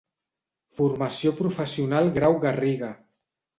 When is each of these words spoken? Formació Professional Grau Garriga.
Formació 0.77 1.35
Professional 1.43 2.11
Grau 2.19 2.37
Garriga. 2.49 2.93